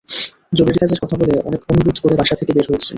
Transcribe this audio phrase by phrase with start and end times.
[0.53, 2.89] জরুরি কাজের কথা বলে অনেক অনুরোধ করে বাসা থেকে বের হয়েছি।